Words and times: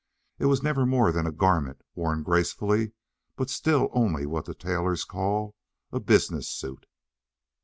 It 0.39 0.47
was 0.47 0.63
never 0.63 0.83
more 0.83 1.11
than 1.11 1.27
a 1.27 1.31
garment, 1.31 1.83
worn 1.93 2.23
gracefully, 2.23 2.93
but 3.35 3.51
still 3.51 3.87
only 3.93 4.25
what 4.25 4.45
the 4.45 4.55
tailors 4.55 5.05
call 5.05 5.53
a 5.91 5.99
business 5.99 6.49
suit. 6.49 6.87